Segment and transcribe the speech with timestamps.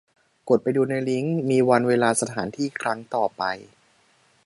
[0.49, 3.43] กดไปดูในลิงก์ มีวันเวลาสถานที่ครั้งต่อไป